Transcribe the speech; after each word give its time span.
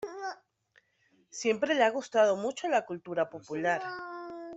Siempre 1.29 1.75
le 1.75 1.83
ha 1.83 1.91
gustado 1.91 2.35
mucho 2.35 2.67
la 2.67 2.87
cultura 2.87 3.29
popular. 3.29 3.83